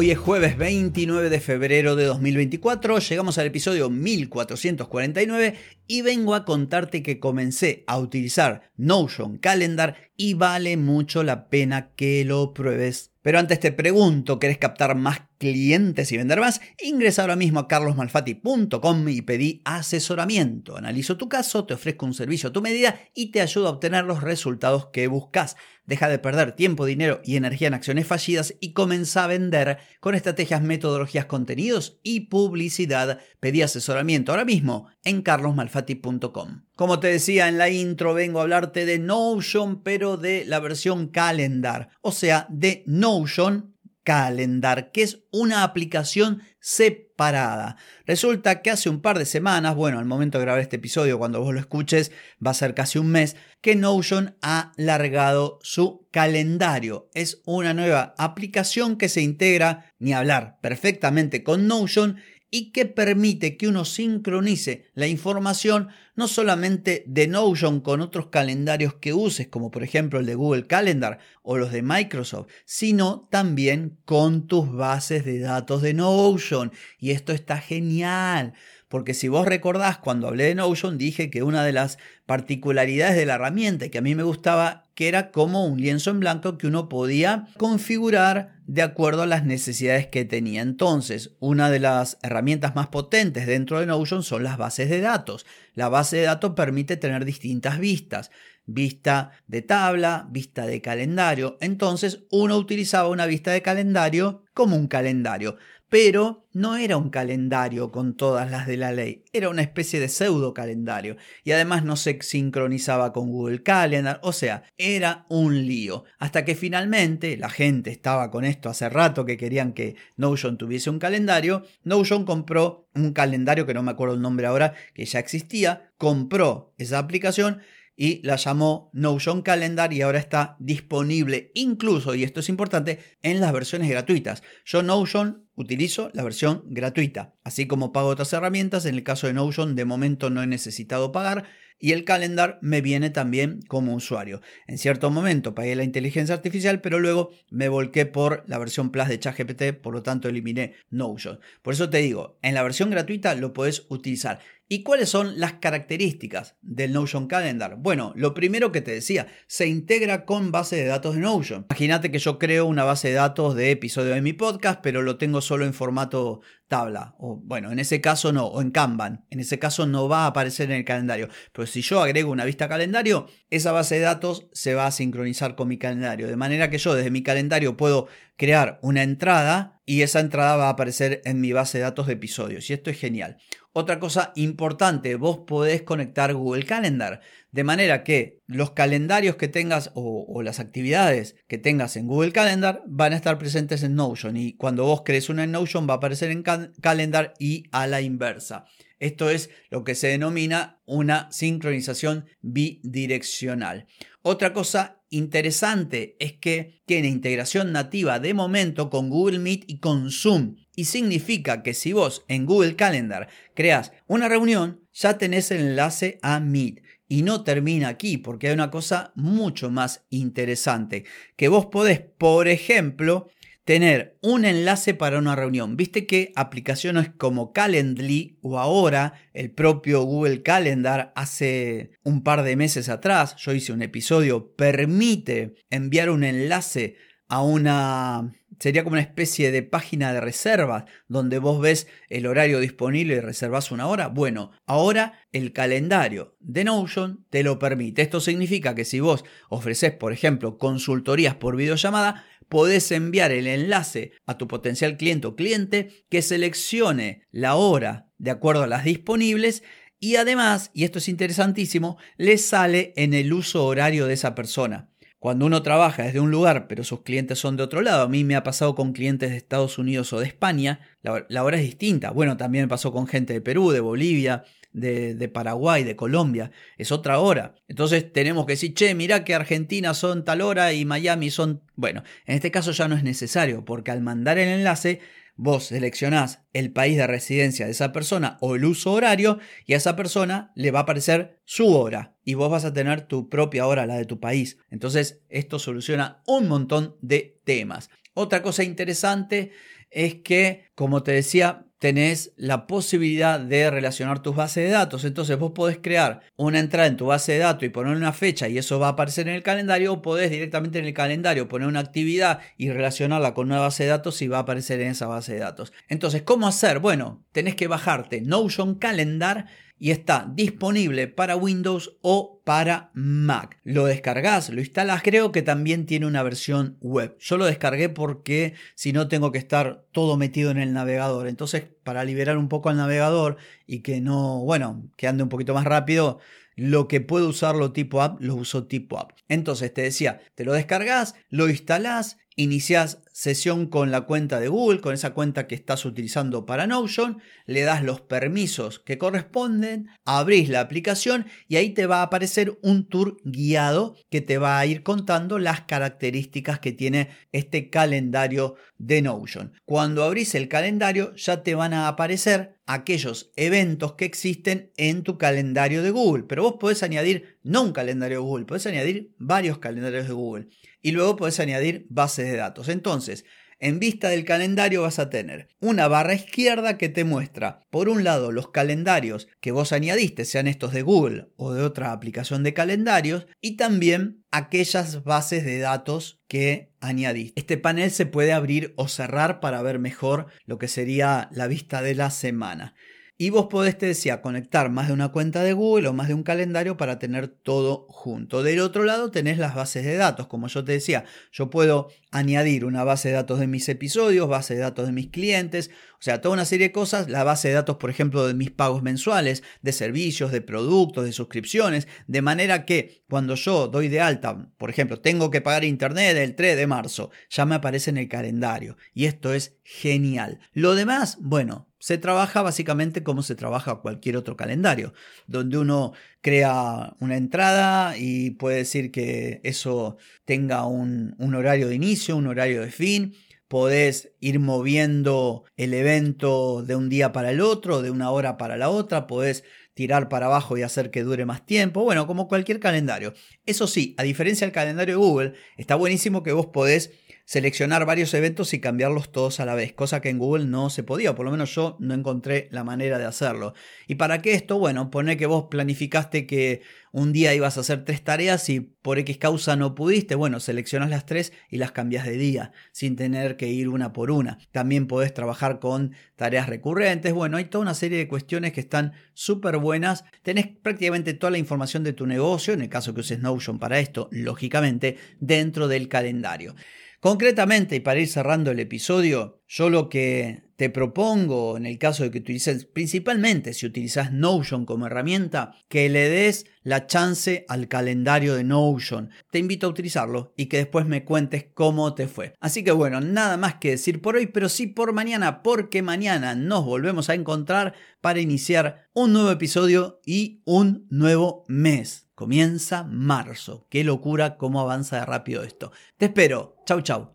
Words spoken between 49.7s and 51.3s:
bueno, al momento de grabar este episodio,